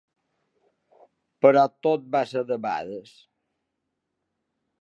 Però 1.45 1.63
tot 1.87 2.09
va 2.17 2.23
ser 2.31 2.41
endebades. 2.43 3.15